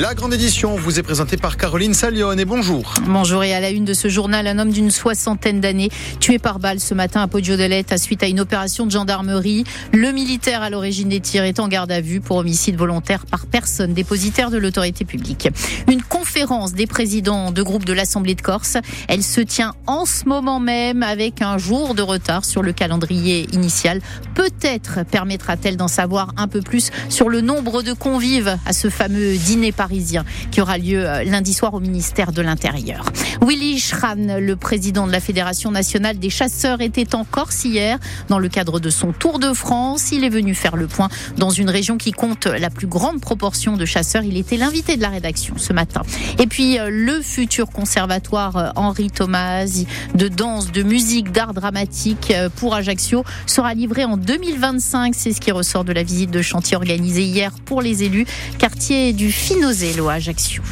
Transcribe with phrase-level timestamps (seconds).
[0.00, 2.94] La grande édition vous est présentée par Caroline Salion et bonjour.
[3.04, 6.60] Bonjour et à la une de ce journal, un homme d'une soixantaine d'années tué par
[6.60, 9.64] balle ce matin à Poggio de à suite à une opération de gendarmerie.
[9.92, 13.44] Le militaire à l'origine des tirs est en garde à vue pour homicide volontaire par
[13.44, 15.50] personne dépositaire de l'autorité publique.
[15.90, 18.78] Une conférence des présidents de groupe de l'Assemblée de Corse,
[19.08, 23.46] elle se tient en ce moment même avec un jour de retard sur le calendrier
[23.52, 24.00] initial.
[24.34, 29.36] Peut-être permettra-t-elle d'en savoir un peu plus sur le nombre de convives à ce fameux
[29.36, 33.04] dîner parisien qui aura lieu euh, lundi soir au ministère de l'Intérieur.
[33.44, 38.38] Willy Schran, le président de la Fédération nationale des chasseurs, était en Corse hier dans
[38.38, 40.12] le cadre de son Tour de France.
[40.12, 43.76] Il est venu faire le point dans une région qui compte la plus grande proportion
[43.76, 44.22] de chasseurs.
[44.22, 46.02] Il était l'invité de la rédaction ce matin.
[46.38, 49.66] Et puis euh, le futur conservatoire euh, Henri Thomas
[50.14, 55.12] de danse, de musique, d'art dramatique pour Ajaccio sera livré en 2025.
[55.16, 58.26] C'est ce qui ressort de la visite de chantier organisée hier pour les élus,
[58.58, 59.32] quartier du
[59.72, 60.62] Finozelo à Ajaccio.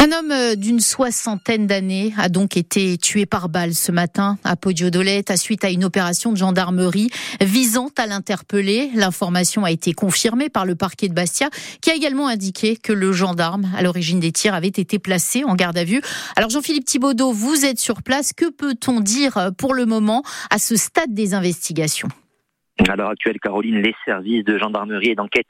[0.00, 4.56] Un homme euh, d'une soixantaine d'années a donc été tué par balle ce matin à
[4.56, 4.88] Poggio
[5.28, 7.10] à suite à une opération de gendarmerie
[7.40, 8.90] visant à l'interpeller.
[8.96, 13.12] L'information a été confirmée par le parquet de Bastia qui a également indiqué que le
[13.12, 16.02] gendarme à l'origine des tirs avait été placé en garde à vue.
[16.34, 18.32] Alors Jean-Philippe Thibaudot, vous êtes sur place.
[18.32, 22.08] Que peut-on dire pour le moment à ce stade des investigations?
[22.88, 25.48] À l'heure actuelle, Caroline, les services de gendarmerie et d'enquête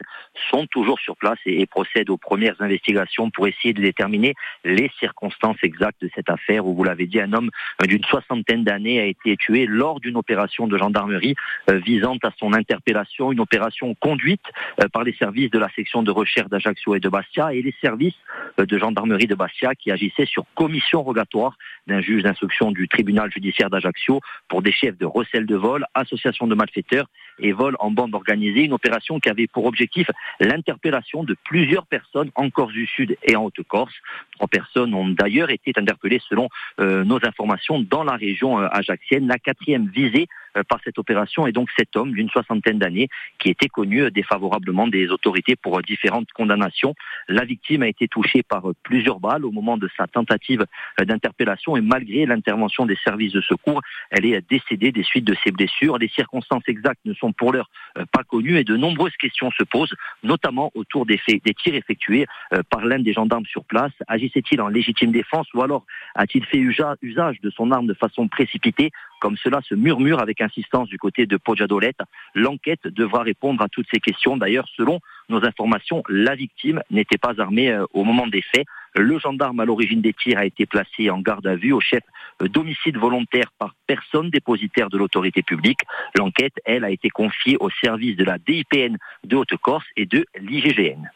[0.50, 5.56] sont toujours sur place et, procèdent aux premières investigations pour essayer de déterminer les circonstances
[5.62, 7.50] exactes de cette affaire où, vous l'avez dit, un homme
[7.86, 11.34] d'une soixantaine d'années a été tué lors d'une opération de gendarmerie
[11.70, 14.44] euh, visant à son interpellation, une opération conduite
[14.82, 17.74] euh, par les services de la section de recherche d'Ajaccio et de Bastia et les
[17.80, 18.14] services
[18.58, 21.56] euh, de gendarmerie de Bastia qui agissaient sur commission rogatoire
[21.86, 26.46] d'un juge d'instruction du tribunal judiciaire d'Ajaccio pour des chefs de recel de vol, association
[26.46, 27.06] de malfaiteurs
[27.38, 32.30] et vol en bande organisée, une opération qui avait pour objectif l'interpellation de plusieurs personnes
[32.34, 33.94] en Corse du Sud et en Haute-Corse.
[34.36, 36.48] Trois personnes ont d'ailleurs été interpellées selon
[36.80, 39.26] euh, nos informations dans la région euh, ajaxienne.
[39.26, 40.28] La quatrième visée
[40.68, 45.08] par cette opération et donc cet homme d'une soixantaine d'années qui était connu défavorablement des
[45.08, 46.94] autorités pour différentes condamnations.
[47.28, 50.66] La victime a été touchée par plusieurs balles au moment de sa tentative
[50.98, 55.52] d'interpellation et malgré l'intervention des services de secours, elle est décédée des suites de ses
[55.52, 55.98] blessures.
[55.98, 59.64] Les circonstances exactes ne sont pour l'heure euh, pas connues et de nombreuses questions se
[59.64, 63.92] posent, notamment autour des, faits, des tirs effectués euh, par l'un des gendarmes sur place.
[64.08, 65.84] Agissait-il en légitime défense ou alors
[66.14, 68.90] a-t-il fait usage de son arme de façon précipitée?
[69.20, 72.00] Comme cela se murmure avec insistance du côté de Pojadolette.
[72.34, 74.36] L'enquête devra répondre à toutes ces questions.
[74.36, 78.66] D'ailleurs, selon nos informations, la victime n'était pas armée euh, au moment des faits.
[78.94, 82.02] Le gendarme à l'origine des tirs a été placé en garde à vue au chef
[82.40, 85.80] d'homicide volontaire par personne dépositaire de l'autorité publique.
[86.16, 91.10] L'enquête, elle, a été confiée au service de la DIPN de Haute-Corse et de l'IGGN.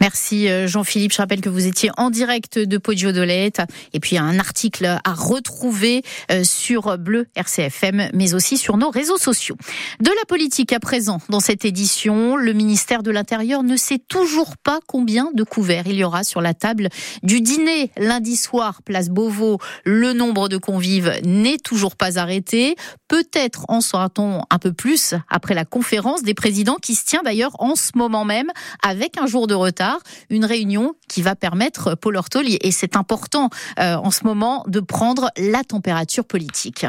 [0.00, 1.12] Merci euh, Jean-Philippe.
[1.12, 3.62] Je rappelle que vous étiez en direct de Poggio d'Olette
[3.92, 9.18] et puis un article à retrouver euh, sur Bleu RCFM, mais aussi sur nos réseaux
[9.18, 9.56] sociaux.
[10.00, 14.56] De la politique à présent dans cette édition, le ministère de l'Intérieur ne sait toujours
[14.56, 16.88] pas combien de couverts il y aura sur la table
[17.22, 19.58] du dîner lundi soir, place Beauvau.
[19.84, 22.76] Le nombre de convives n'est toujours pas arrêté.
[23.08, 27.52] Peut-être en saura-t-on un peu plus après la conférence des présidents qui se tient d'ailleurs
[27.60, 28.50] en ce moment même
[28.82, 29.98] avec un jour de retard.
[30.30, 34.80] Une réunion qui va permettre, Paul Ortoli, et c'est important euh, en ce moment, de
[34.80, 36.86] prendre la température politique.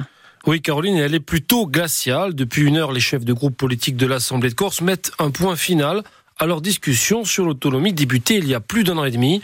[0.47, 2.33] Oui, Caroline, elle est plutôt glaciale.
[2.33, 5.55] Depuis une heure, les chefs de groupe politique de l'Assemblée de Corse mettent un point
[5.55, 6.03] final
[6.37, 9.41] à leur discussion sur l'autonomie débutée il y a plus d'un an et demi.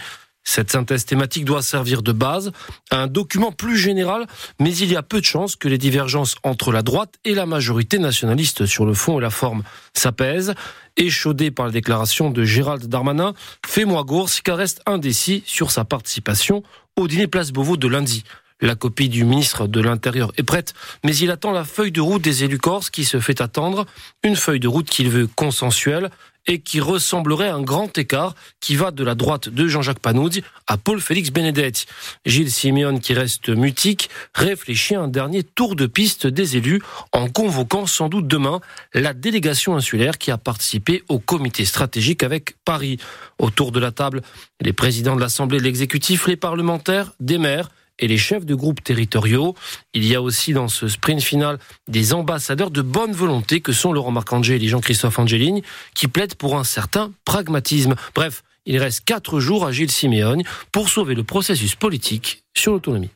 [0.47, 2.51] Cette synthèse thématique doit servir de base
[2.91, 4.27] à un document plus général,
[4.59, 7.47] mais il y a peu de chances que les divergences entre la droite et la
[7.47, 9.63] majorité nationaliste sur le fond et la forme
[9.93, 10.53] s'apaisent.
[10.97, 13.33] Échaudé par la déclaration de Gérald Darmanin,
[13.65, 16.63] fait-moi gourse car reste indécis sur sa participation
[16.95, 18.23] au dîner Place Beauvau de lundi.
[18.61, 20.73] La copie du ministre de l'Intérieur est prête,
[21.03, 23.85] mais il attend la feuille de route des élus corses qui se fait attendre,
[24.23, 26.09] une feuille de route qu'il veut consensuelle,
[26.47, 30.43] et qui ressemblerait à un grand écart qui va de la droite de Jean-Jacques Panouzi
[30.67, 31.85] à Paul-Félix Benedetti.
[32.25, 36.81] Gilles Simeone, qui reste mutique, réfléchit à un dernier tour de piste des élus
[37.11, 38.61] en convoquant sans doute demain
[38.93, 42.97] la délégation insulaire qui a participé au comité stratégique avec Paris.
[43.39, 44.21] Autour de la table,
[44.61, 47.69] les présidents de l'Assemblée, l'exécutif, les parlementaires, des maires,
[47.99, 49.55] et les chefs de groupes territoriaux.
[49.93, 53.93] Il y a aussi dans ce sprint final des ambassadeurs de bonne volonté que sont
[53.93, 55.61] Laurent Marcangel et Jean-Christophe Angeligne
[55.93, 57.95] qui plaident pour un certain pragmatisme.
[58.13, 63.14] Bref, il reste quatre jours à Gilles Siméon pour sauver le processus politique sur l'autonomie.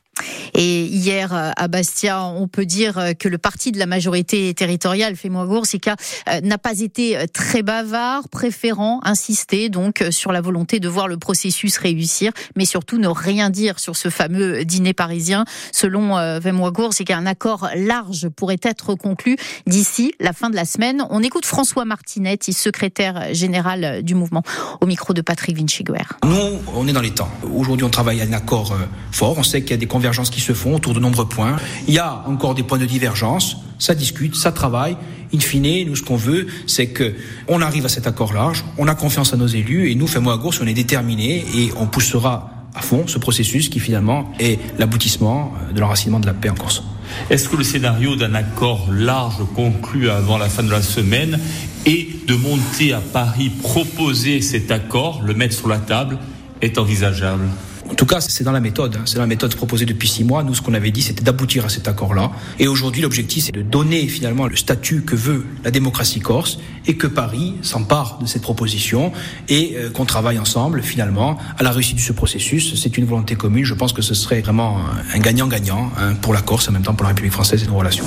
[0.54, 5.46] Et hier à Bastia, on peut dire que le parti de la majorité territoriale, Fémois
[5.46, 5.96] Goursica,
[6.42, 11.78] n'a pas été très bavard, préférant insister donc sur la volonté de voir le processus
[11.78, 15.44] réussir, mais surtout ne rien dire sur ce fameux dîner parisien.
[15.72, 21.04] Selon Fémois Goursica, un accord large pourrait être conclu d'ici la fin de la semaine.
[21.10, 24.42] On écoute François Martinet, secrétaire général du mouvement,
[24.80, 26.04] au micro de Patrick Vinchiguer.
[26.24, 26.36] Nous,
[26.74, 27.30] on est dans les temps.
[27.54, 28.76] Aujourd'hui, on travaille à un accord
[29.12, 29.36] fort.
[29.38, 31.56] On sait qu'il y a des convergences qui se font autour de nombreux points.
[31.88, 33.56] Il y a encore des points de divergence.
[33.78, 34.96] Ça discute, ça travaille.
[35.34, 37.14] In fine, nous, ce qu'on veut, c'est que
[37.48, 38.64] on arrive à cet accord large.
[38.78, 41.70] On a confiance à nos élus et nous, Fais-moi à gauche, on est déterminés et
[41.76, 46.50] on poussera à fond ce processus qui finalement est l'aboutissement de l'enracinement de la paix
[46.50, 46.82] en Corse.
[47.28, 51.38] Est-ce que le scénario d'un accord large conclu avant la fin de la semaine
[51.86, 56.18] et de monter à Paris, proposer cet accord, le mettre sur la table,
[56.60, 57.44] est envisageable?
[57.44, 57.69] en
[58.00, 58.96] tout cas, c'est dans la méthode.
[58.96, 59.02] Hein.
[59.04, 60.42] C'est la méthode proposée depuis six mois.
[60.42, 62.30] Nous, ce qu'on avait dit, c'était d'aboutir à cet accord-là.
[62.58, 66.96] Et aujourd'hui, l'objectif, c'est de donner finalement le statut que veut la démocratie corse et
[66.96, 69.12] que Paris s'empare de cette proposition
[69.50, 72.74] et euh, qu'on travaille ensemble finalement à la réussite de ce processus.
[72.74, 73.66] C'est une volonté commune.
[73.66, 74.78] Je pense que ce serait vraiment
[75.12, 77.76] un gagnant-gagnant hein, pour la Corse, en même temps pour la République française et nos
[77.76, 78.06] relations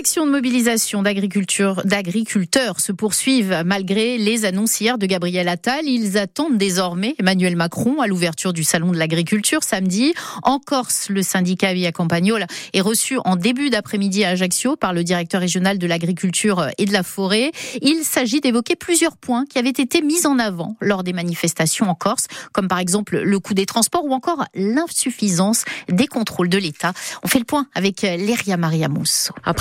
[0.00, 5.84] actions de mobilisation d'agriculture, d'agriculteurs se poursuivent malgré les annonces hier de Gabriel Attal.
[5.84, 10.14] Ils attendent désormais Emmanuel Macron à l'ouverture du salon de l'agriculture samedi.
[10.42, 15.04] En Corse, le syndicat Via Campagnol est reçu en début d'après-midi à Ajaccio par le
[15.04, 17.52] directeur régional de l'agriculture et de la forêt.
[17.82, 21.94] Il s'agit d'évoquer plusieurs points qui avaient été mis en avant lors des manifestations en
[21.94, 26.94] Corse, comme par exemple le coût des transports ou encore l'insuffisance des contrôles de l'État.
[27.22, 28.88] On fait le point avec Léria Maria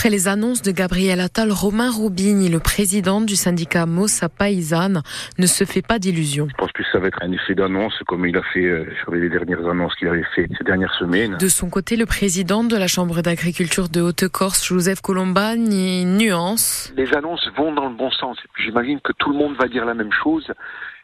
[0.09, 5.01] les annonce de Gabriel Attal, Romain Roubigny, le président du syndicat Mossa Paysanne,
[5.37, 6.47] ne se fait pas d'illusions.
[6.49, 9.13] Je pense que ça va être un effet d'annonce comme il a fait euh, sur
[9.13, 11.35] les dernières annonces qu'il avait fait ces dernières semaines.
[11.37, 16.93] De son côté, le président de la Chambre d'agriculture de Haute-Corse, Joseph Colombani, nuance.
[16.95, 18.37] Les annonces vont dans le bon sens.
[18.57, 20.45] J'imagine que tout le monde va dire la même chose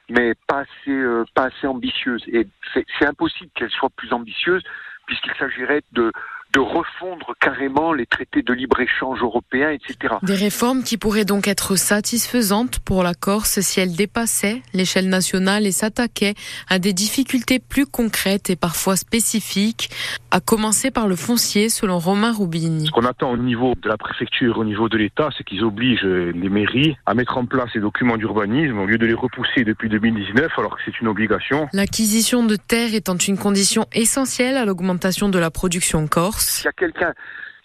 [0.10, 2.24] mais pas assez, euh, pas assez ambitieuse.
[2.28, 4.62] Et c'est impossible qu'elle soit plus ambitieuse
[5.06, 6.12] puisqu'il s'agirait de
[6.54, 10.16] de refondre carrément les traités de libre-échange européens, etc.
[10.24, 15.66] Des réformes qui pourraient donc être satisfaisantes pour la Corse si elles dépassaient l'échelle nationale
[15.66, 16.36] et s'attaquaient
[16.70, 19.90] à des difficultés plus concrètes et parfois spécifiques,
[20.32, 22.86] à commencer par le foncier, selon Romain Roubigny.
[22.88, 26.04] Ce qu'on attend au niveau de la préfecture, au niveau de l'État, c'est qu'ils obligent
[26.04, 29.90] les mairies à mettre en place les documents d'urbanisme au lieu de les repousser depuis
[29.90, 31.68] 2019, alors que c'est une obligation.
[31.74, 36.45] L'acquisition de terres étant une condition essentielle à l'augmentation de la production corse.
[36.46, 37.14] S'il y a quelqu'un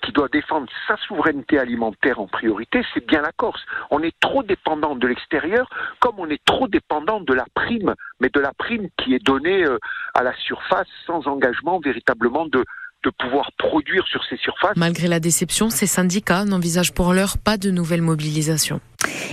[0.02, 3.60] qui doit défendre sa souveraineté alimentaire en priorité, c'est bien la Corse.
[3.90, 5.68] On est trop dépendant de l'extérieur,
[6.00, 9.64] comme on est trop dépendant de la prime, mais de la prime qui est donnée
[9.64, 9.78] euh,
[10.14, 12.64] à la surface sans engagement véritablement de,
[13.04, 14.76] de pouvoir produire sur ces surfaces.
[14.76, 18.80] Malgré la déception, ces syndicats n'envisagent pour l'heure pas de nouvelles mobilisations.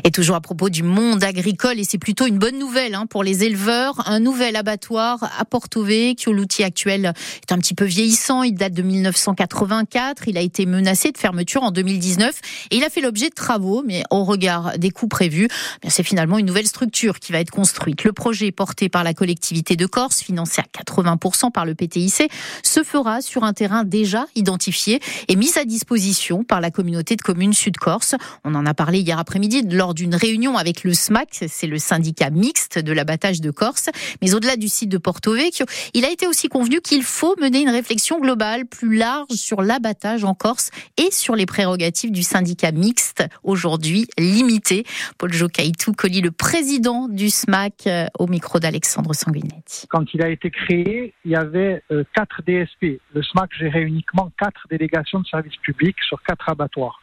[0.03, 3.23] Et toujours à propos du monde agricole, et c'est plutôt une bonne nouvelle hein, pour
[3.23, 6.31] les éleveurs, un nouvel abattoir à Porto Vecchio.
[6.31, 7.11] L'outil actuel
[7.41, 11.63] est un petit peu vieillissant, il date de 1984, il a été menacé de fermeture
[11.63, 12.39] en 2019
[12.71, 15.49] et il a fait l'objet de travaux, mais au regard des coûts prévus,
[15.83, 18.03] eh c'est finalement une nouvelle structure qui va être construite.
[18.03, 22.29] Le projet porté par la collectivité de Corse, financé à 80% par le PTIC,
[22.63, 27.21] se fera sur un terrain déjà identifié et mis à disposition par la communauté de
[27.21, 28.15] communes Sud-Corse.
[28.43, 32.29] On en a parlé hier après-midi lors d'une réunion avec le SMAC, c'est le syndicat
[32.29, 33.89] mixte de l'abattage de Corse.
[34.21, 37.61] Mais au-delà du site de Porto Vecchio, il a été aussi convenu qu'il faut mener
[37.61, 42.71] une réflexion globale plus large sur l'abattage en Corse et sur les prérogatives du syndicat
[42.71, 44.83] mixte, aujourd'hui limité.
[45.17, 49.87] Paul Jocaïtou Colli, le président du SMAC, euh, au micro d'Alexandre Sanguinetti.
[49.89, 53.01] Quand il a été créé, il y avait euh, quatre DSP.
[53.13, 56.99] Le SMAC gérait uniquement quatre délégations de services publics sur quatre abattoirs.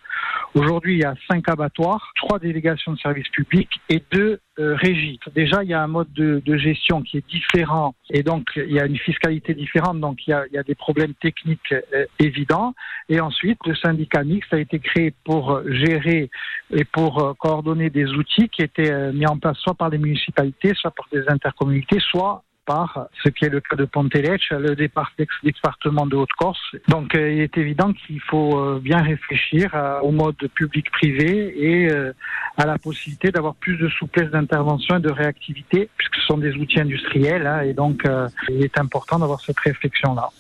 [0.55, 5.19] Aujourd'hui, il y a cinq abattoirs, trois délégations de services publics et deux euh, régies.
[5.35, 8.79] Déjà, il y a un mode de, gestion qui est différent et donc il y
[8.79, 12.75] a une fiscalité différente, donc il y a, des problèmes techniques euh, évidents.
[13.09, 16.31] Et ensuite, le syndicat mixte a été créé pour gérer
[16.71, 20.73] et pour euh, coordonner des outils qui étaient mis en place soit par les municipalités,
[20.75, 26.07] soit par des intercommunalités, soit par ce qui est le cas de Pontelec, le département
[26.07, 26.77] de Haute-Corse.
[26.89, 32.13] Donc euh, il est évident qu'il faut euh, bien réfléchir au mode public-privé et euh,
[32.57, 36.55] à la possibilité d'avoir plus de souplesse d'intervention et de réactivité, puisque ce sont des
[36.55, 38.03] outils industriels, hein, et donc
[38.49, 40.31] il est important d'avoir cette réflexion-là.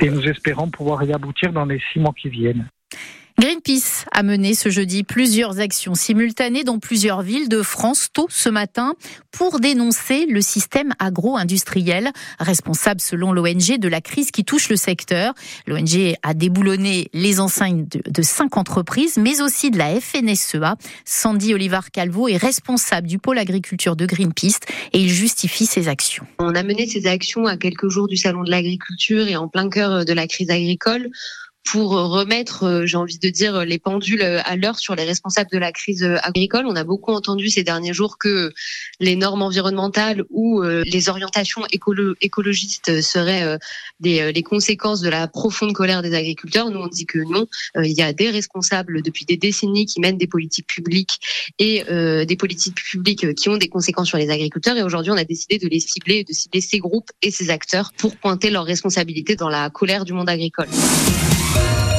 [0.00, 2.66] Et nous espérons pouvoir y aboutir dans les six mois qui viennent.
[3.40, 8.50] Greenpeace a mené ce jeudi plusieurs actions simultanées dans plusieurs villes de France tôt ce
[8.50, 8.92] matin
[9.30, 15.32] pour dénoncer le système agro-industriel responsable selon l'ONG de la crise qui touche le secteur.
[15.66, 20.76] L'ONG a déboulonné les enseignes de, cinq entreprises mais aussi de la FNSEA.
[21.06, 24.58] Sandy Olivar Calvo est responsable du pôle agriculture de Greenpeace
[24.92, 26.26] et il justifie ses actions.
[26.40, 29.70] On a mené ces actions à quelques jours du salon de l'agriculture et en plein
[29.70, 31.08] cœur de la crise agricole
[31.70, 35.58] pour remettre, euh, j'ai envie de dire, les pendules à l'heure sur les responsables de
[35.58, 36.66] la crise agricole.
[36.66, 38.52] On a beaucoup entendu ces derniers jours que
[38.98, 43.56] les normes environnementales ou euh, les orientations écologistes seraient euh,
[44.00, 46.70] des, les conséquences de la profonde colère des agriculteurs.
[46.70, 47.46] Nous, on dit que non.
[47.76, 51.20] Il y a des responsables depuis des décennies qui mènent des politiques publiques
[51.58, 51.84] et
[52.24, 54.76] des politiques publiques qui ont des conséquences sur les agriculteurs.
[54.76, 57.92] Et aujourd'hui, on a décidé de les cibler, de cibler ces groupes et ces acteurs
[57.96, 60.68] pour pointer leurs responsabilités dans la colère du monde agricole.
[61.52, 61.89] Thank you.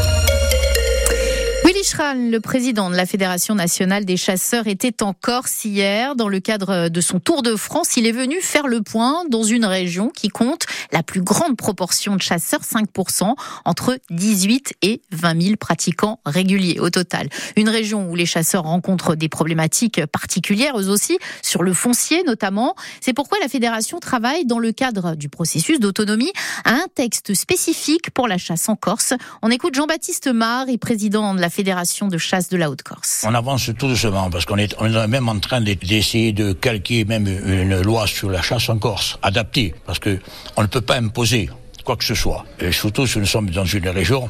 [1.74, 6.16] Le président de la Fédération nationale des chasseurs, était en Corse hier.
[6.16, 9.44] Dans le cadre de son tour de France, il est venu faire le point dans
[9.44, 13.36] une région qui compte la plus grande proportion de chasseurs, 5%,
[13.66, 17.30] entre 18 et 20 000 pratiquants réguliers au total.
[17.56, 22.76] Une région où les chasseurs rencontrent des problématiques particulières, eux aussi, sur le foncier notamment.
[23.00, 26.34] C'est pourquoi la Fédération travaille dans le cadre du processus d'autonomie
[26.66, 29.14] à un texte spécifique pour la chasse en Corse.
[29.42, 33.26] On écoute Jean-Baptiste Mar, président de la Fédération de chasse de la Haute-Corse.
[33.28, 34.76] On avance tout doucement parce qu'on est,
[35.08, 39.74] même en train d'essayer de calquer même une loi sur la chasse en Corse, adaptée,
[39.86, 40.20] parce que
[40.58, 41.50] on ne peut pas imposer
[41.84, 42.46] quoi que ce soit.
[42.60, 44.30] Et surtout si nous sommes dans une région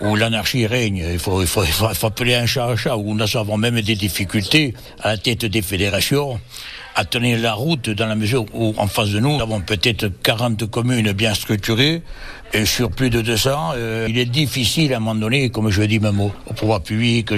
[0.00, 1.04] où l'anarchie règne.
[1.12, 3.80] Il faut, il, faut, il faut, appeler un chat un chat, où nous avons même
[3.80, 6.40] des difficultés à la tête des fédérations
[6.98, 10.08] à tenir la route dans la mesure où en face de nous, nous avons peut-être
[10.08, 12.02] 40 communes bien structurées
[12.52, 15.80] et sur plus de 200, euh, il est difficile à un moment donné, comme je
[15.82, 17.30] dis même au, au pouvoir public,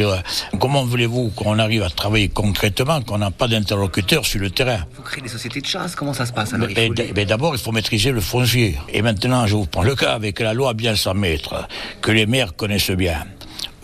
[0.59, 4.87] comment voulez-vous qu'on arrive à travailler concrètement quand on n'a pas d'interlocuteur sur le terrain?
[4.97, 7.73] Vous créez des sociétés de chasse, comment ça se passe alors mais, D'abord, il faut
[7.73, 8.79] maîtriser le foncier.
[8.95, 11.69] Et maintenant, je vous prends le cas avec la loi bien 100 mètres,
[12.01, 13.27] que les maires connaissent bien.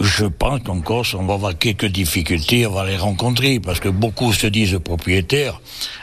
[0.01, 3.89] Je pense qu'en Corse, on va avoir quelques difficultés, on va les rencontrer, parce que
[3.89, 5.61] beaucoup se disent propriétaires,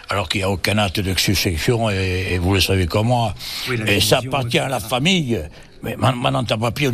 [0.09, 3.33] alors qu'il n'y a aucun acte de succession, et, vous le savez comme moi.
[3.87, 5.39] et ça appartient à la famille.
[5.83, 6.93] Mais maintenant, t'as pas pied au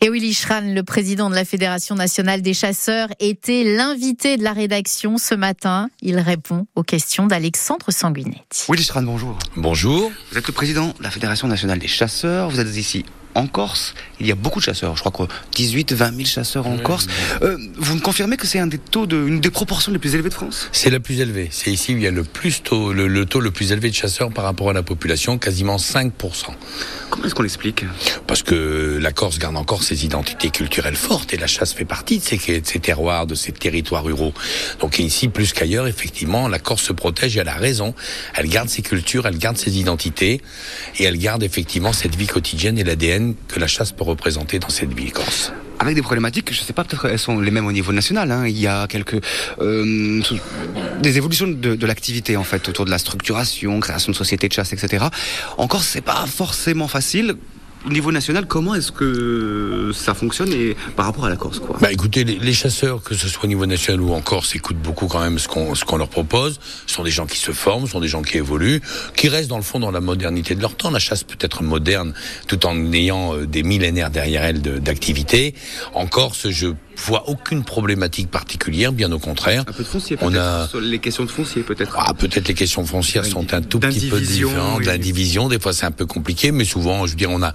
[0.00, 4.52] et Willy Schran, le président de la Fédération nationale des chasseurs, était l'invité de la
[4.52, 5.88] rédaction ce matin.
[6.02, 8.66] Il répond aux questions d'Alexandre Sanguinetti.
[8.68, 9.38] Willy Schran, bonjour.
[9.56, 10.12] Bonjour.
[10.30, 12.50] Vous êtes le président de la Fédération nationale des chasseurs.
[12.50, 14.96] Vous êtes ici en Corse, il y a beaucoup de chasseurs.
[14.96, 17.06] Je crois que 18, 20 000 chasseurs en Corse.
[17.42, 20.14] Euh, vous me confirmez que c'est un des taux de, une des proportions les plus
[20.14, 20.68] élevées de France?
[20.72, 21.48] C'est la plus élevée.
[21.50, 23.94] C'est ici où il y a le plus taux, le, taux le plus élevé de
[23.94, 26.10] chasseurs par rapport à la population, quasiment 5%
[27.10, 27.84] Comment est-ce qu'on l'explique?
[28.26, 32.18] Parce que la Corse garde encore ses identités culturelles fortes et la chasse fait partie
[32.18, 34.34] de ces, de ces terroirs, de ces territoires ruraux.
[34.80, 37.94] Donc ici, plus qu'ailleurs, effectivement, la Corse se protège et elle a raison.
[38.34, 40.40] Elle garde ses cultures, elle garde ses identités
[40.98, 44.68] et elle garde effectivement cette vie quotidienne et l'ADN que la chasse peut représenter dans
[44.68, 47.66] cette ville corse avec des problématiques, je ne sais pas, peut-être elles sont les mêmes
[47.66, 48.30] au niveau national.
[48.30, 48.46] Hein.
[48.46, 49.20] Il y a quelques
[49.60, 50.22] euh,
[51.00, 54.52] des évolutions de, de l'activité en fait autour de la structuration, création de sociétés de
[54.52, 55.06] chasse, etc.
[55.58, 57.36] Encore, c'est pas forcément facile
[57.86, 61.76] au niveau national, comment est-ce que ça fonctionne et par rapport à la Corse quoi
[61.80, 65.06] Bah écoutez, les, chasseurs, que ce soit au niveau national ou en Corse, écoutent beaucoup
[65.06, 66.60] quand même ce qu'on ce qu'on leur propose.
[66.86, 68.80] Ce sont des gens qui se forment, ce sont des gens qui évoluent,
[69.16, 70.90] qui restent dans le fond dans la modernité de leur temps.
[70.90, 72.14] La chasse peut être moderne
[72.46, 75.54] tout en ayant euh, des millénaires derrière elle d'activité.
[75.92, 79.64] En Corse, je vois aucune problématique particulière, bien au contraire.
[79.66, 81.96] Un peu de foncier, on a les questions de foncier peut-être.
[81.98, 84.84] Ah, peut-être les questions foncières sont un tout petit peu différentes.
[84.84, 87.52] L'indivision, des fois c'est un peu compliqué, mais souvent, je veux dire, on a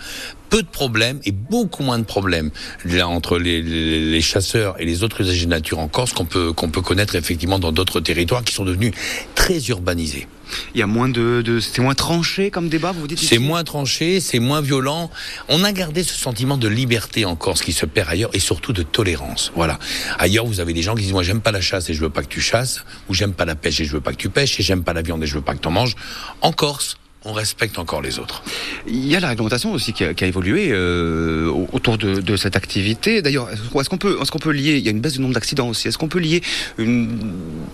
[0.50, 2.50] peu de problèmes et beaucoup moins de problèmes
[2.86, 6.53] là, entre les, les, chasseurs et les autres usagers de nature en Corse qu'on peut
[6.53, 8.93] qu'on peut connaître effectivement dans d'autres territoires qui sont devenus
[9.36, 10.27] très urbanisés.
[10.73, 13.63] Il y a moins de, de c'est moins tranché comme débat, vous dites C'est moins
[13.63, 15.09] tranché, c'est moins violent.
[15.47, 18.73] On a gardé ce sentiment de liberté en Corse qui se perd ailleurs et surtout
[18.73, 19.51] de tolérance.
[19.55, 19.79] Voilà.
[20.17, 22.09] Ailleurs, vous avez des gens qui disent moi j'aime pas la chasse et je veux
[22.09, 24.29] pas que tu chasses, ou j'aime pas la pêche et je veux pas que tu
[24.29, 25.95] pêches, et j'aime pas la viande et je veux pas que tu en manges.
[26.41, 28.43] En Corse, on respecte encore les autres.
[28.88, 33.21] Il y a la réglementation aussi qui a, évolué euh, autour de, cette activité.
[33.21, 35.33] D'ailleurs, est-ce qu'on peut, est-ce qu'on peut lier Il y a une baisse du nombre
[35.33, 35.89] d'accidents aussi.
[35.89, 36.41] Est-ce qu'on peut lier
[36.77, 37.19] une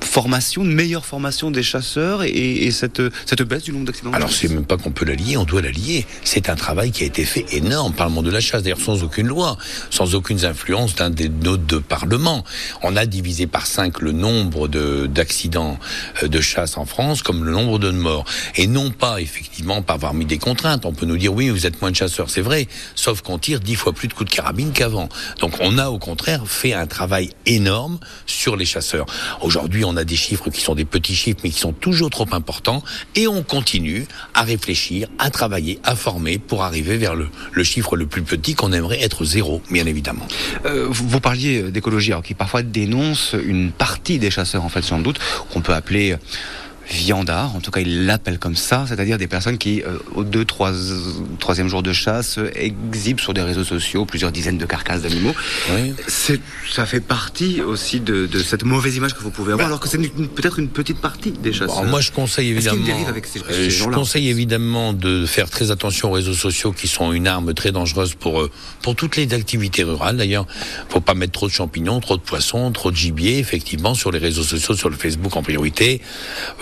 [0.02, 4.12] formation, une meilleure formation des chasseurs et, cette, cette baisse du nombre d'accidents?
[4.14, 6.08] Alors, c'est même pas qu'on peut la lier, on doit la lier.
[6.24, 8.80] C'est un travail qui a été fait énorme par le monde de la chasse, d'ailleurs
[8.80, 9.58] sans aucune loi,
[9.92, 12.44] sans aucune influence d'un des nos deux parlements.
[12.82, 15.78] On a divisé par cinq le nombre de d'accidents
[16.24, 18.25] euh, de chasse en France comme le nombre de morts,
[18.56, 20.86] et non pas effectivement effectivement pas avoir mis des contraintes.
[20.86, 23.60] On peut nous dire oui, vous êtes moins de chasseurs, c'est vrai, sauf qu'on tire
[23.60, 25.10] dix fois plus de coups de carabine qu'avant.
[25.39, 29.06] Donc on a au contraire fait un travail énorme sur les chasseurs.
[29.42, 32.27] Aujourd'hui, on a des chiffres qui sont des petits chiffres, mais qui sont toujours trop
[32.32, 32.84] importants,
[33.15, 37.30] et on continue à réfléchir, à travailler, à former pour arriver vers le,
[37.63, 40.27] chiffre le plus petit qu'on aimerait être zéro, bien évidemment.
[40.65, 45.00] Euh, vous, vous, parliez d'écologie, qui parfois dénonce une partie des chasseurs, en fait, sans
[45.00, 45.20] doute,
[45.51, 46.15] qu'on peut appeler
[46.89, 50.46] viandard, en tout cas il l'appelle comme ça, c'est-à-dire des personnes qui, euh, au deux,
[50.46, 50.72] trois,
[51.39, 55.34] troisième jour de chasse, exhibent sur des réseaux sociaux plusieurs dizaines de carcasses d'animaux.
[55.74, 55.94] Oui.
[56.08, 59.80] Ça fait partie aussi de, de, cette mauvaise image que vous pouvez avoir, bah, alors
[59.80, 61.80] que c'est peut-être une petite partie des chasseurs.
[61.80, 66.10] Alors moi je conseille évidemment, avec ces, euh, je conseille évidemment de faire très attention
[66.10, 68.51] aux réseaux sociaux qui sont une arme très dangereuse pour euh,
[68.82, 70.18] pour toutes les activités rurales.
[70.18, 70.46] D'ailleurs,
[70.89, 74.20] faut pas mettre trop de champignons, trop de poissons, trop de gibier, effectivement, sur les
[74.20, 76.01] réseaux sociaux, sur le Facebook en priorité.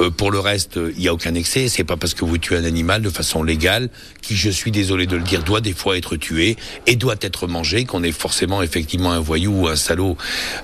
[0.02, 1.68] Euh, pour le reste, il n'y a aucun excès.
[1.68, 3.90] C'est pas parce que vous tuez un animal de façon légale,
[4.22, 6.56] qui, je suis désolé de le dire, doit des fois être tué
[6.88, 10.18] et doit être mangé, qu'on est forcément effectivement un voyou ou un salaud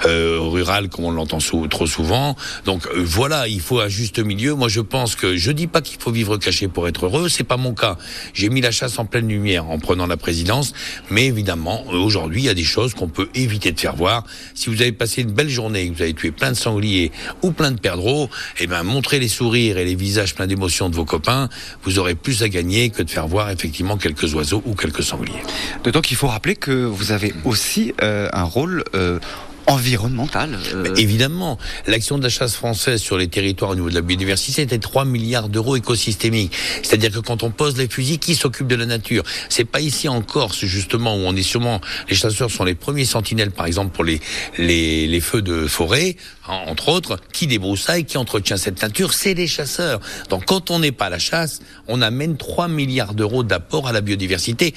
[0.06, 1.40] euh, rural, comme on l'entend
[1.70, 2.36] trop souvent.
[2.66, 4.56] Donc euh, voilà, il faut un juste milieu.
[4.56, 7.30] Moi, je pense que je dis pas qu'il faut vivre caché pour être heureux.
[7.30, 7.98] C'est pas mon cas.
[8.34, 10.74] J'ai mis la chasse en pleine lumière en prenant la présidence,
[11.10, 14.24] mais évidemment, euh, aujourd'hui, il y a des choses qu'on peut éviter de faire voir.
[14.54, 17.52] Si vous avez passé une belle journée, que vous avez tué plein de sangliers ou
[17.52, 18.30] plein de perdreaux,
[18.60, 21.50] eh ben montrez les et les visages pleins d'émotions de vos copains,
[21.84, 25.42] vous aurez plus à gagner que de faire voir effectivement quelques oiseaux ou quelques sangliers.
[25.84, 29.20] D'autant qu'il faut rappeler que vous avez aussi euh, un rôle euh,
[29.70, 30.58] environnementale.
[30.74, 30.94] Euh...
[30.96, 31.58] Évidemment,
[31.88, 35.06] l'action de la chasse française sur les territoires au niveau de la biodiversité était 3
[35.06, 36.54] milliards d'euros écosystémiques.
[36.84, 39.24] C'est-à-dire que quand on pose les fusils, qui s'occupe de la nature?
[39.50, 43.06] C'est pas ici en Corse justement où on est sûrement les chasseurs sont les premiers
[43.06, 44.20] sentinelles par exemple pour les
[44.58, 46.16] les, les feux de forêt
[46.50, 50.00] entre autres, qui débroussaille, qui entretient cette nature, c'est les chasseurs.
[50.30, 53.92] Donc quand on n'est pas à la chasse, on amène 3 milliards d'euros d'apport à
[53.92, 54.74] la biodiversité.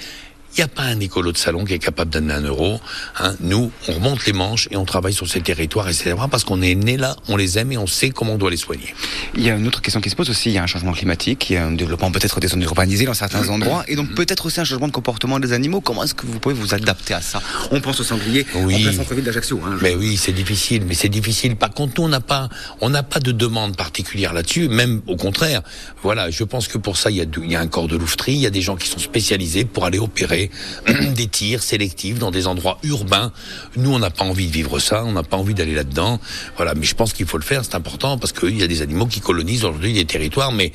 [0.55, 2.79] Il n'y a pas un écolo de salon qui est capable d'amener un euro.
[3.19, 3.35] Hein.
[3.41, 6.45] Nous, on remonte les manches et on travaille sur ces territoires et c'est vrai parce
[6.45, 8.95] qu'on est né là, on les aime et on sait comment on doit les soigner.
[9.35, 10.51] Il y a une autre question qui se pose aussi.
[10.51, 13.07] Il y a un changement climatique, il y a un développement peut-être des zones urbanisées
[13.07, 15.81] dans certains endroits et donc peut-être aussi un changement de comportement des animaux.
[15.81, 17.41] Comment est-ce que vous pouvez vous adapter à ça?
[17.71, 18.75] On pense au sanglier oui.
[18.75, 19.59] en plein centre-ville d'Ajaccio.
[19.65, 21.57] Hein, mais oui, c'est difficile, mais c'est difficile.
[21.57, 22.51] Par contre, nous, on n'a pas,
[22.83, 24.69] on n'a pas de demande particulière là-dessus.
[24.69, 25.63] Même au contraire.
[26.03, 27.97] Voilà, je pense que pour ça, il y a, il y a un corps de
[27.97, 30.42] louveterie, il y a des gens qui sont spécialisés pour aller opérer
[31.15, 33.33] des tirs sélectifs dans des endroits urbains.
[33.77, 36.21] Nous, on n'a pas envie de vivre ça, on n'a pas envie d'aller là-dedans.
[36.57, 38.83] Voilà, mais je pense qu'il faut le faire, c'est important parce qu'il y a des
[38.83, 40.73] animaux qui colonisent aujourd'hui des territoires, mais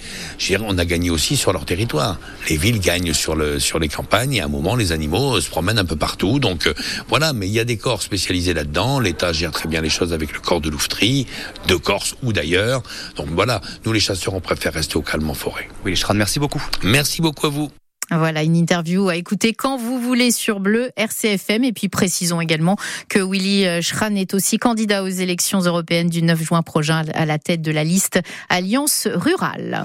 [0.67, 2.19] on a gagné aussi sur leur territoire.
[2.49, 5.41] Les villes gagnent sur, le, sur les campagnes et à un moment, les animaux euh,
[5.41, 6.39] se promènent un peu partout.
[6.39, 6.73] Donc euh,
[7.10, 8.99] voilà, mais il y a des corps spécialisés là-dedans.
[8.99, 11.27] L'État gère très bien les choses avec le corps de louveterie,
[11.67, 12.84] de Corse ou d'ailleurs.
[13.15, 15.67] Donc voilà, nous les chasseurs, on préfère rester au calme en forêt.
[15.86, 16.63] Oui, Schran, merci beaucoup.
[16.84, 17.71] Merci beaucoup à vous.
[18.12, 21.63] Voilà, une interview à écouter quand vous voulez sur Bleu RCFM.
[21.63, 22.78] Et puis précisons également
[23.10, 27.26] que Willy euh, Schran est aussi candidat aux élections européennes du 9 juin prochain à
[27.26, 29.84] la tête de la liste Alliance Rurale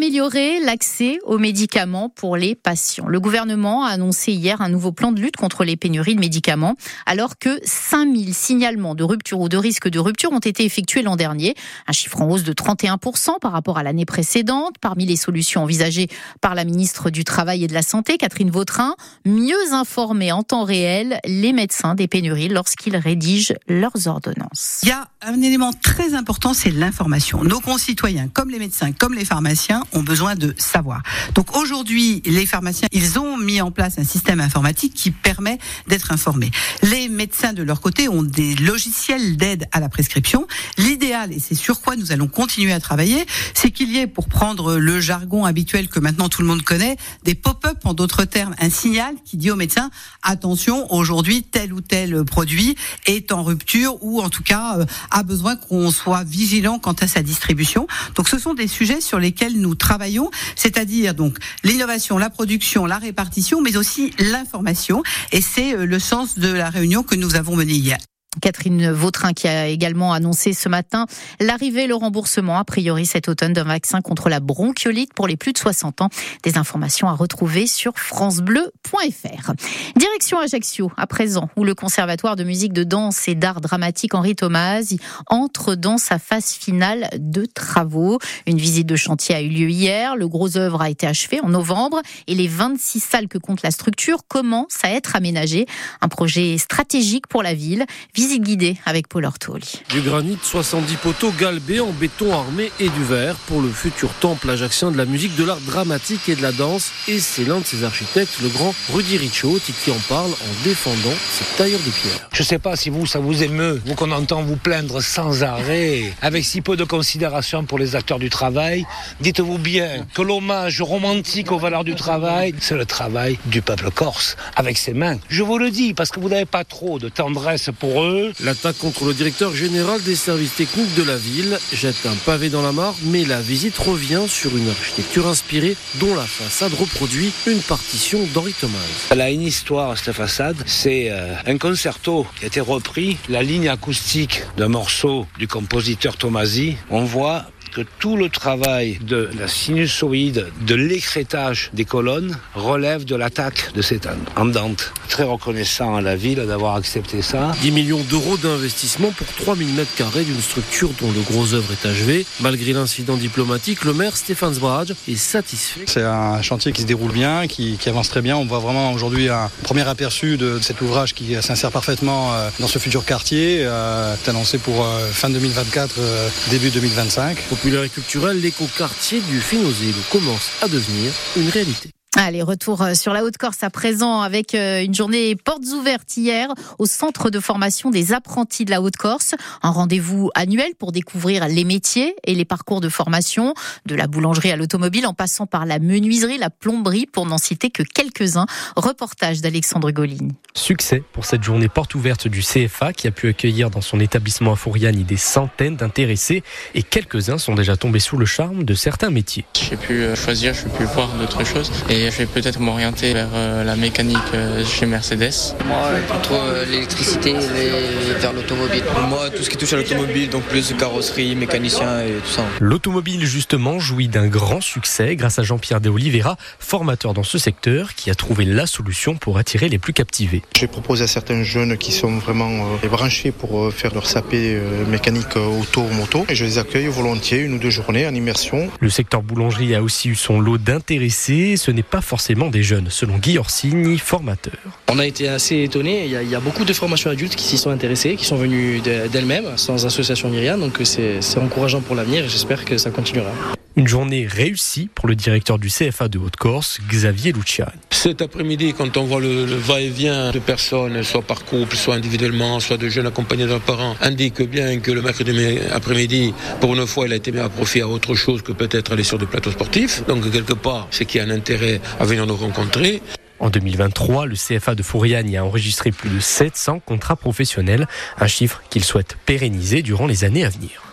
[0.00, 3.06] améliorer l'accès aux médicaments pour les patients.
[3.06, 6.74] Le gouvernement a annoncé hier un nouveau plan de lutte contre les pénuries de médicaments,
[7.04, 11.16] alors que 5000 signalements de rupture ou de risque de rupture ont été effectués l'an
[11.16, 11.54] dernier,
[11.86, 14.76] un chiffre en hausse de 31% par rapport à l'année précédente.
[14.80, 16.08] Parmi les solutions envisagées
[16.40, 18.94] par la ministre du Travail et de la Santé, Catherine Vautrin,
[19.26, 24.80] mieux informer en temps réel les médecins des pénuries lorsqu'ils rédigent leurs ordonnances.
[24.82, 27.44] Il y a un élément très important, c'est l'information.
[27.44, 31.02] Nos concitoyens, comme les médecins, comme les pharmaciens, ont besoin de savoir.
[31.34, 36.12] Donc aujourd'hui, les pharmaciens, ils ont mis en place un système informatique qui permet d'être
[36.12, 36.50] informés.
[36.82, 40.46] Les médecins, de leur côté, ont des logiciels d'aide à la prescription.
[40.78, 43.24] L'idéal, et c'est sur quoi nous allons continuer à travailler,
[43.54, 46.96] c'est qu'il y ait, pour prendre le jargon habituel que maintenant tout le monde connaît,
[47.24, 49.90] des pop-up, en d'autres termes, un signal qui dit au médecin,
[50.22, 52.76] attention, aujourd'hui, tel ou tel produit
[53.06, 57.06] est en rupture ou en tout cas euh, a besoin qu'on soit vigilant quant à
[57.06, 57.86] sa distribution.
[58.14, 62.98] Donc ce sont des sujets sur lesquels nous travaillons, c'est-à-dire donc l'innovation, la production, la
[62.98, 65.02] répartition, mais aussi l'information.
[65.32, 67.98] Et c'est euh, le sens de la réunion que nous avons menée hier.
[68.40, 71.06] Catherine Vautrin qui a également annoncé ce matin
[71.40, 75.36] l'arrivée et le remboursement a priori cet automne d'un vaccin contre la bronchiolite pour les
[75.36, 76.10] plus de 60 ans.
[76.44, 79.52] Des informations à retrouver sur francebleu.fr.
[79.96, 84.36] Direction Ajaccio à présent où le conservatoire de musique de danse et d'art dramatique Henri
[84.36, 84.94] Thomas
[85.26, 88.20] entre dans sa phase finale de travaux.
[88.46, 91.48] Une visite de chantier a eu lieu hier, le gros œuvre a été achevé en
[91.48, 95.66] novembre et les 26 salles que compte la structure commencent à être aménagées.
[96.00, 97.86] Un projet stratégique pour la ville
[98.20, 99.80] Visite guidée avec Paul Ortoli.
[99.88, 104.50] Du granit, 70 poteaux galbés en béton armé et du verre pour le futur temple
[104.50, 106.92] ajaxien de la musique, de l'art dramatique et de la danse.
[107.08, 111.16] Et c'est l'un de ses architectes, le grand Rudy Ricciotti, qui en parle en défendant
[111.30, 112.28] ses tailleurs de pierre.
[112.30, 115.42] Je ne sais pas si vous, ça vous émeut, vous qu'on entend vous plaindre sans
[115.42, 118.84] arrêt, avec si peu de considération pour les acteurs du travail.
[119.22, 124.36] Dites-vous bien que l'hommage romantique aux valeurs du travail, c'est le travail du peuple corse,
[124.56, 125.16] avec ses mains.
[125.30, 128.09] Je vous le dis, parce que vous n'avez pas trop de tendresse pour eux.
[128.40, 132.62] L'attaque contre le directeur général des services techniques de la ville jette un pavé dans
[132.62, 137.60] la mare, mais la visite revient sur une architecture inspirée dont la façade reproduit une
[137.60, 138.78] partition d'Henri Thomas.
[139.10, 140.56] Elle a une histoire, cette façade.
[140.66, 146.16] C'est euh, un concerto qui a été repris, la ligne acoustique d'un morceau du compositeur
[146.16, 146.76] Tomasi.
[146.90, 153.16] On voit que tout le travail de la sinusoïde, de l'écrétage des colonnes relève de
[153.16, 154.92] l'attaque de cette andante.
[155.08, 157.52] Très reconnaissant à la ville d'avoir accepté ça.
[157.62, 161.86] 10 millions d'euros d'investissement pour 3000 mètres carrés d'une structure dont le gros œuvre est
[161.86, 162.26] achevé.
[162.40, 165.84] Malgré l'incident diplomatique, le maire Stéphane Zbraj est satisfait.
[165.86, 168.36] C'est un chantier qui se déroule bien, qui, qui avance très bien.
[168.36, 172.68] On voit vraiment aujourd'hui un premier aperçu de cet ouvrage qui s'insère parfaitement euh, dans
[172.68, 173.64] ce futur quartier.
[173.64, 179.38] Euh, c'est annoncé pour euh, fin 2024, euh, début 2025 populaire et culturel, l'écoquartier du
[179.38, 181.90] Finozil commence à devenir une réalité.
[182.16, 186.48] Allez, retour euh, sur la Haute-Corse à présent avec euh, une journée portes ouvertes hier
[186.80, 189.36] au centre de formation des apprentis de la Haute-Corse.
[189.62, 193.54] Un rendez-vous annuel pour découvrir les métiers et les parcours de formation,
[193.86, 197.70] de la boulangerie à l'automobile en passant par la menuiserie, la plomberie pour n'en citer
[197.70, 198.46] que quelques-uns.
[198.74, 200.32] Reportage d'Alexandre Golini.
[200.52, 204.52] Succès pour cette journée porte ouverte du CFA qui a pu accueillir dans son établissement
[204.52, 206.42] à Fouriani des centaines d'intéressés
[206.74, 209.44] et quelques-uns sont déjà tombés sous le charme de certains métiers.
[209.54, 213.28] J'ai pu euh, choisir, je pu voir d'autres choses et je vais peut-être m'orienter vers
[213.34, 215.56] euh, la mécanique euh, chez Mercedes.
[215.66, 218.82] Moi, plutôt l'électricité et vers l'automobile.
[219.08, 222.44] Moi, tout ce qui touche à l'automobile, donc plus carrosserie, mécanicien et tout ça.
[222.60, 227.94] L'automobile, justement, jouit d'un grand succès grâce à Jean-Pierre de Oliveira, formateur dans ce secteur,
[227.94, 230.42] qui a trouvé la solution pour attirer les plus captivés.
[230.56, 234.58] J'ai proposé à certains jeunes qui sont vraiment branchés pour faire leur sapé
[234.88, 238.68] mécanique auto ou moto et je les accueille volontiers une ou deux journées en immersion.
[238.80, 241.56] Le secteur boulangerie a aussi eu son lot d'intéressés.
[241.56, 244.54] Ce n'est pas forcément des jeunes, selon Guy Orsini, formateur.
[244.88, 246.04] On a été assez étonnés.
[246.04, 248.24] Il y, a, il y a beaucoup de formations adultes qui s'y sont intéressés, qui
[248.24, 250.56] sont venus d'elles-mêmes, sans association ni rien.
[250.56, 253.30] Donc c'est encourageant pour l'avenir et j'espère que ça continuera.
[253.76, 257.70] Une journée réussie pour le directeur du CFA de Haute-Corse, Xavier Luciani.
[257.90, 262.58] Cet après-midi, quand on voit le, le va-et-vient de personnes, soit par couple, soit individuellement,
[262.58, 267.06] soit de jeunes accompagnés d'un parent, indique bien que le mercredi après-midi, pour une fois,
[267.06, 269.52] il a été mis à profit à autre chose que peut-être aller sur des plateaux
[269.52, 270.04] sportifs.
[270.08, 273.02] Donc, quelque part, c'est qu'il y a un intérêt à venir nous rencontrer.
[273.38, 277.88] En 2023, le CFA de Fouriane a enregistré plus de 700 contrats professionnels,
[278.18, 280.89] un chiffre qu'il souhaite pérenniser durant les années à venir.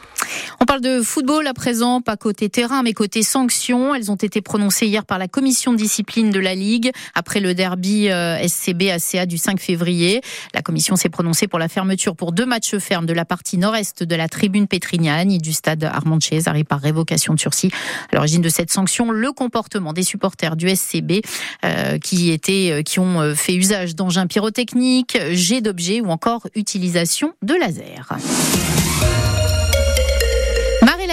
[0.59, 3.93] On parle de football à présent, pas côté terrain, mais côté sanctions.
[3.95, 7.53] Elles ont été prononcées hier par la commission de discipline de la Ligue après le
[7.53, 10.21] derby euh, SCB ACA du 5 février.
[10.53, 14.03] La commission s'est prononcée pour la fermeture pour deux matchs fermes de la partie nord-est
[14.03, 17.71] de la tribune Petrignani du stade Armand Cesari par révocation de sursis.
[18.11, 21.21] À l'origine de cette sanction, le comportement des supporters du SCB
[21.65, 27.33] euh, qui étaient, euh, qui ont fait usage d'engins pyrotechniques, jets d'objets ou encore utilisation
[27.41, 28.17] de laser.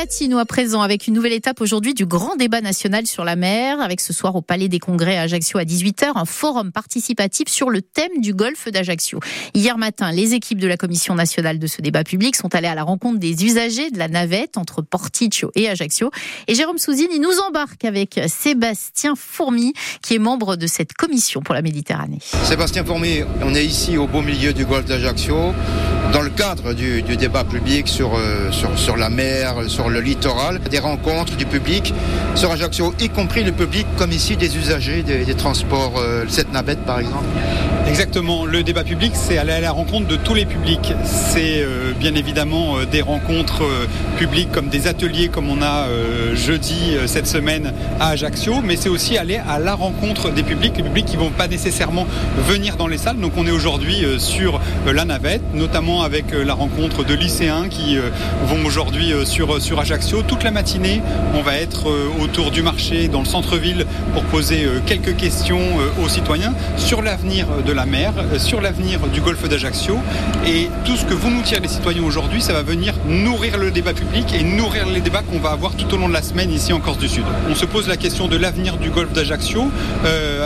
[0.05, 3.81] Latino à présent avec une nouvelle étape aujourd'hui du grand débat national sur la mer
[3.81, 7.71] avec ce soir au Palais des Congrès à Ajaccio à 18h un forum participatif sur
[7.71, 9.21] le thème du golfe d'Ajaccio.
[9.55, 12.75] Hier matin, les équipes de la commission nationale de ce débat public sont allées à
[12.75, 16.11] la rencontre des usagers de la navette entre Porticcio et Ajaccio
[16.49, 21.55] et Jérôme Souzine nous embarque avec Sébastien Fourmi qui est membre de cette commission pour
[21.55, 22.19] la Méditerranée.
[22.43, 25.55] Sébastien Fourmi, on est ici au beau milieu du golfe d'Ajaccio
[26.13, 29.94] dans le cadre du, du débat public sur, euh, sur, sur la mer, sur le
[30.01, 31.95] littoral, des rencontres du public
[32.35, 36.85] sur Ajaccio, y compris le public, comme ici des usagers des, transports, euh, cette navette
[36.85, 37.25] par exemple.
[37.87, 40.95] Exactement, le débat public, c'est aller à la rencontre de tous les publics.
[41.05, 43.87] C'est euh, bien évidemment euh, des rencontres euh,
[44.19, 48.77] publiques comme des ateliers comme on a euh, jeudi euh, cette semaine à Ajaccio, mais
[48.77, 52.07] c'est aussi aller à la rencontre des publics, les publics qui vont pas nécessairement
[52.49, 53.19] venir dans les salles.
[53.19, 57.15] Donc on est aujourd'hui euh, sur euh, la navette, notamment avec euh, la rencontre de
[57.15, 58.11] lycéens qui euh,
[58.47, 60.23] vont aujourd'hui euh, sur, sur Ajaccio.
[60.23, 61.03] Toute la matinée,
[61.35, 65.61] on va être euh, autour du marché, dans le centre-ville, pour poser euh, quelques questions
[65.61, 69.99] euh, aux citoyens sur l'avenir de la mer, sur l'avenir du golfe d'Ajaccio.
[70.47, 73.71] Et tout ce que vont nous dire les citoyens aujourd'hui, ça va venir nourrir le
[73.71, 76.51] débat public et nourrir les débats qu'on va avoir tout au long de la semaine
[76.51, 77.25] ici en Corse du Sud.
[77.51, 79.71] On se pose la question de l'avenir du golfe d'Ajaccio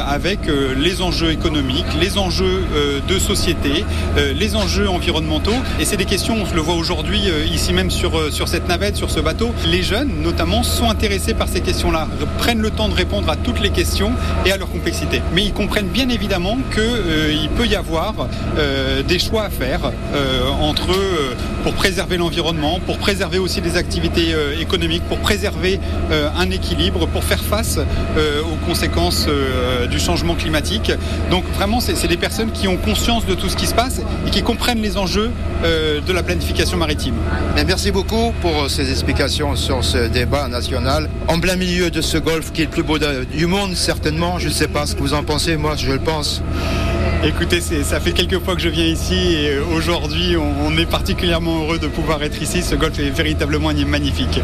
[0.05, 0.41] avec
[0.77, 2.65] les enjeux économiques, les enjeux
[3.07, 3.85] de société,
[4.17, 5.59] les enjeux environnementaux.
[5.79, 7.21] Et c'est des questions, on se le voit aujourd'hui
[7.53, 9.53] ici même sur, sur cette navette, sur ce bateau.
[9.67, 13.61] Les jeunes, notamment, sont intéressés par ces questions-là, prennent le temps de répondre à toutes
[13.61, 14.13] les questions
[14.47, 15.21] et à leur complexité.
[15.35, 18.15] Mais ils comprennent bien évidemment qu'il peut y avoir
[18.59, 19.81] euh, des choix à faire
[20.15, 25.81] euh, entre eux pour préserver l'environnement, pour préserver aussi des activités euh, économiques, pour préserver
[26.11, 27.79] euh, un équilibre, pour faire face
[28.17, 30.93] euh, aux conséquences euh, du changement climatique.
[31.31, 34.31] Donc vraiment, c'est des personnes qui ont conscience de tout ce qui se passe et
[34.31, 35.31] qui comprennent les enjeux
[35.65, 37.15] euh, de la planification maritime.
[37.55, 39.08] Mais merci beaucoup pour ces explications
[39.55, 41.09] sur ce débat national.
[41.29, 44.39] En plein milieu de ce golfe qui est le plus beau du monde, certainement.
[44.39, 46.43] Je ne sais pas ce que vous en pensez, moi je le pense.
[47.25, 51.63] Écoutez, ça fait quelques fois que je viens ici et euh, aujourd'hui, on, est particulièrement
[51.63, 52.63] heureux de pouvoir être ici.
[52.63, 54.41] Ce golfe est véritablement magnifique.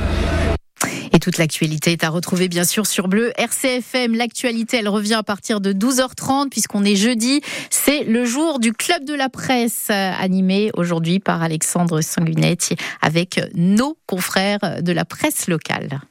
[1.25, 4.15] Toute l'actualité est à retrouver bien sûr sur Bleu RCFM.
[4.15, 7.41] L'actualité, elle revient à partir de 12h30 puisqu'on est jeudi.
[7.71, 13.41] C'est le jour du club de la presse euh, animé aujourd'hui par Alexandre Sanguinetti avec
[13.55, 16.03] nos confrères de la presse locale.